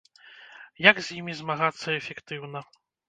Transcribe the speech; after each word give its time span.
Як 0.89 1.01
з 1.07 1.19
імі 1.19 1.35
змагацца 1.41 1.87
эфектыўна? 1.99 2.59